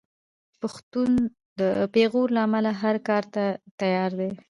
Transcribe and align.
پښتون 0.61 1.11
د 1.59 1.61
پېغور 1.93 2.27
له 2.35 2.41
امله 2.47 2.71
هر 2.81 2.95
کار 3.07 3.23
ته 3.33 3.43
تیار 3.79 4.11
دی. 4.19 4.31